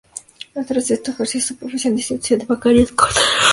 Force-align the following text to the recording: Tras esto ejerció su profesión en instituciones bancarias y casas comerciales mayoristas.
Tras 0.67 0.89
esto 0.89 1.11
ejerció 1.11 1.39
su 1.41 1.57
profesión 1.57 1.93
en 1.93 1.99
instituciones 1.99 2.47
bancarias 2.47 2.89
y 2.89 2.95
casas 2.95 2.95
comerciales 2.95 3.19
mayoristas. 3.29 3.49